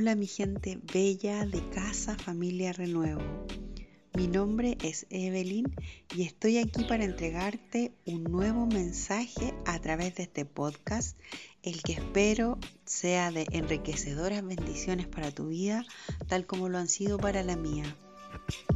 [0.00, 3.20] Hola mi gente bella de Casa Familia Renuevo.
[4.14, 5.74] Mi nombre es Evelyn
[6.14, 11.18] y estoy aquí para entregarte un nuevo mensaje a través de este podcast,
[11.64, 15.84] el que espero sea de enriquecedoras bendiciones para tu vida,
[16.28, 17.96] tal como lo han sido para la mía.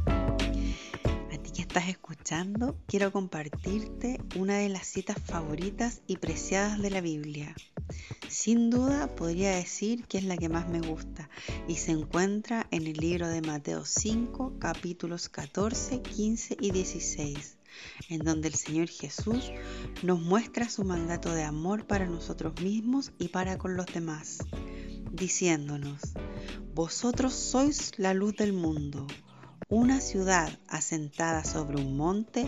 [0.05, 6.89] A ti que estás escuchando, quiero compartirte una de las citas favoritas y preciadas de
[6.89, 7.55] la Biblia.
[8.29, 11.29] Sin duda podría decir que es la que más me gusta
[11.67, 17.57] y se encuentra en el libro de Mateo 5, capítulos 14, 15 y 16,
[18.09, 19.51] en donde el Señor Jesús
[20.01, 24.39] nos muestra su mandato de amor para nosotros mismos y para con los demás,
[25.11, 26.01] diciéndonos,
[26.73, 29.05] Vosotros sois la luz del mundo.
[29.69, 32.47] Una ciudad asentada sobre un monte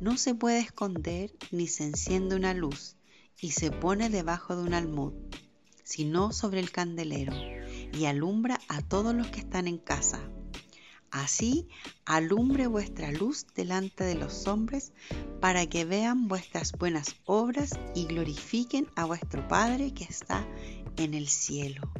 [0.00, 2.96] no se puede esconder ni se enciende una luz
[3.40, 5.12] y se pone debajo de un almud,
[5.84, 7.32] sino sobre el candelero,
[7.92, 10.20] y alumbra a todos los que están en casa.
[11.10, 11.68] Así
[12.04, 14.92] alumbre vuestra luz delante de los hombres,
[15.40, 20.46] para que vean vuestras buenas obras y glorifiquen a vuestro Padre que está
[20.96, 21.90] en el cielo.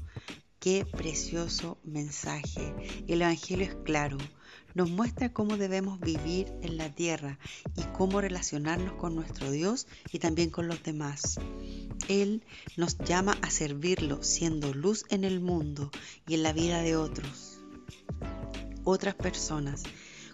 [0.58, 2.74] Qué precioso mensaje.
[3.06, 4.18] El Evangelio es claro.
[4.76, 7.38] Nos muestra cómo debemos vivir en la tierra
[7.78, 11.40] y cómo relacionarnos con nuestro Dios y también con los demás.
[12.08, 12.44] Él
[12.76, 15.90] nos llama a servirlo siendo luz en el mundo
[16.28, 17.62] y en la vida de otros,
[18.84, 19.82] otras personas.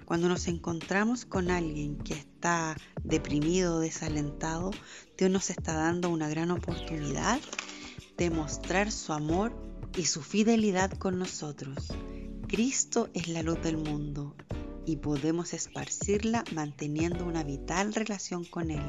[0.07, 4.73] Cuando nos encontramos con alguien que está deprimido o desalentado,
[5.17, 7.41] Dios nos está dando una gran oportunidad
[8.17, 9.55] de mostrar su amor
[9.97, 11.93] y su fidelidad con nosotros.
[12.53, 14.37] Cristo es la luz del mundo
[14.85, 18.83] y podemos esparcirla manteniendo una vital relación con Él,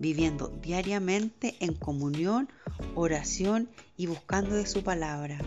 [0.00, 2.48] viviendo diariamente en comunión,
[2.96, 5.38] oración y buscando de su palabra.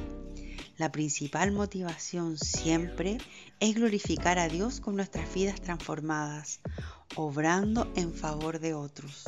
[0.77, 3.17] La principal motivación siempre
[3.59, 6.61] es glorificar a Dios con nuestras vidas transformadas,
[7.17, 9.25] obrando en favor de otros.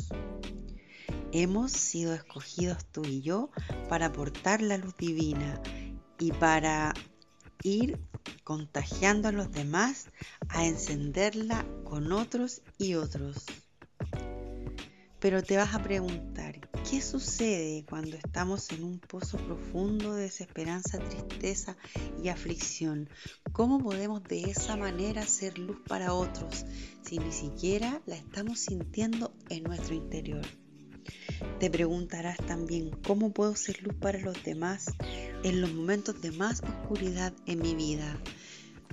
[1.33, 3.50] Hemos sido escogidos tú y yo
[3.89, 5.62] para aportar la luz divina
[6.19, 6.94] y para
[7.63, 8.00] ir
[8.44, 10.07] contagiando a los demás
[10.50, 13.46] a encenderla con otros y otros.
[15.19, 21.00] Pero te vas a preguntar, ¿qué sucede cuando estamos en un pozo profundo de desesperanza,
[21.00, 21.78] tristeza
[22.22, 23.09] y aflicción?
[23.53, 26.66] ¿Cómo podemos de esa manera ser luz para otros
[27.03, 30.45] si ni siquiera la estamos sintiendo en nuestro interior?
[31.59, 34.85] Te preguntarás también cómo puedo ser luz para los demás
[35.43, 38.19] en los momentos de más oscuridad en mi vida.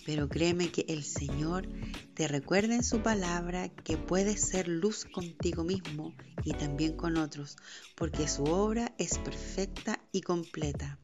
[0.07, 1.69] Pero créeme que el Señor
[2.15, 7.57] te recuerda en su palabra que puedes ser luz contigo mismo y también con otros,
[7.95, 10.99] porque su obra es perfecta y completa.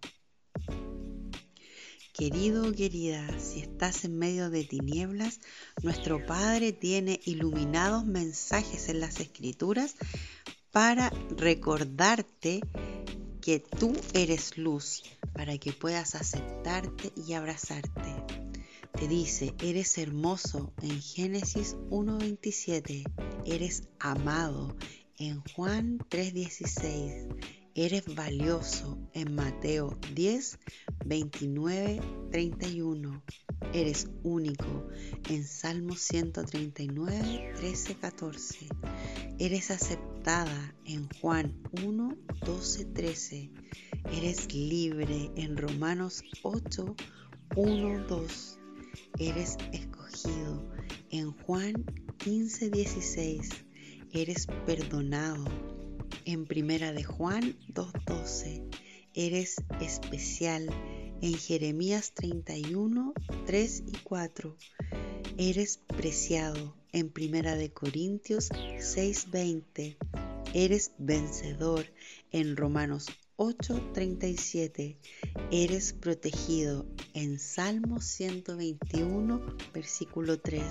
[2.12, 5.40] Querido o querida, si estás en medio de tinieblas,
[5.82, 9.96] nuestro Padre tiene iluminados mensajes en las Escrituras
[10.76, 12.60] para recordarte
[13.40, 18.14] que tú eres luz, para que puedas aceptarte y abrazarte.
[18.92, 20.74] Te dice, eres hermoso.
[20.82, 23.10] En Génesis 1.27,
[23.46, 24.76] eres amado.
[25.16, 27.26] En Juan 3.16,
[27.74, 28.98] eres valioso.
[29.14, 30.58] En Mateo 10,
[31.06, 32.00] 29,
[32.32, 33.22] 31,
[33.72, 34.88] eres único
[35.28, 38.68] en Salmo 139, 13, 14
[39.38, 41.52] Eres aceptada en Juan
[41.84, 43.50] 1, 12, 13.
[44.10, 46.96] Eres libre en Romanos 8,
[47.54, 48.58] 1, 2.
[49.18, 50.72] Eres escogido
[51.10, 51.84] en Juan
[52.16, 53.50] 15, 16.
[54.14, 55.44] Eres perdonado
[56.24, 58.62] en Primera de Juan 2, 12.
[59.12, 60.70] Eres especial
[61.20, 63.14] en Jeremías 31,
[63.46, 64.56] 3 y 4.
[65.38, 69.96] Eres preciado en Primera de Corintios 6:20.
[70.54, 71.84] Eres vencedor
[72.32, 73.06] en Romanos
[73.36, 74.96] 8:37.
[75.50, 80.64] Eres protegido en Salmo 121, versículo 3.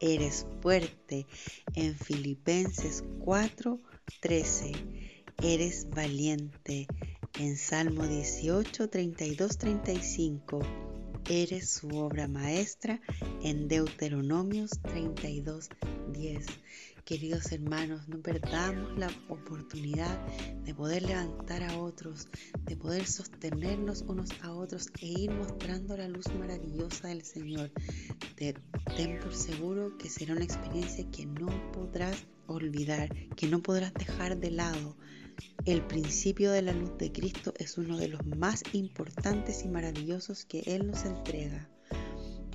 [0.00, 1.26] Eres fuerte
[1.74, 4.72] en Filipenses 4:13.
[5.42, 6.86] Eres valiente
[7.38, 10.60] en Salmo 18, 32, 35
[11.28, 13.00] eres su obra maestra
[13.42, 15.68] en Deuteronomios 32,
[16.12, 16.46] 10.
[17.04, 20.18] Queridos hermanos, no perdamos la oportunidad
[20.64, 22.28] de poder levantar a otros,
[22.64, 27.70] de poder sostenernos unos a otros e ir mostrando la luz maravillosa del Señor.
[28.36, 34.38] ten por seguro que será una experiencia que no podrás olvidar, que no podrás dejar
[34.38, 34.96] de lado
[35.64, 40.44] El principio de la luz de Cristo es uno de los más importantes y maravillosos
[40.44, 41.68] que Él nos entrega.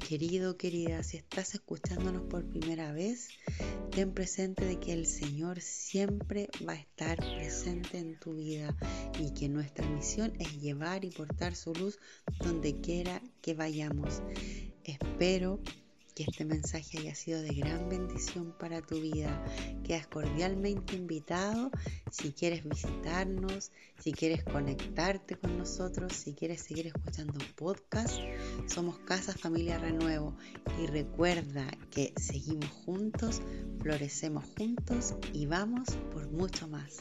[0.07, 3.29] Querido, querida, si estás escuchándonos por primera vez,
[3.91, 8.75] ten presente de que el Señor siempre va a estar presente en tu vida
[9.19, 11.99] y que nuestra misión es llevar y portar su luz
[12.39, 14.21] donde quiera que vayamos.
[14.83, 15.61] Espero
[16.15, 19.43] que este mensaje haya sido de gran bendición para tu vida.
[19.83, 21.71] Quedas cordialmente invitado
[22.11, 28.19] si quieres visitarnos, si quieres conectarte con nosotros, si quieres seguir escuchando podcast.
[28.67, 30.35] Somos Casa Familia Renuevo
[30.81, 33.41] y recuerda que seguimos juntos,
[33.81, 36.97] florecemos juntos y vamos por mucho más.